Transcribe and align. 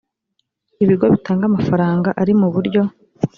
ibigo 0.83 1.05
bitanga 1.13 1.43
amafaranga 1.49 2.09
ari 2.21 2.33
mu 2.39 2.47
buryo 2.53 2.81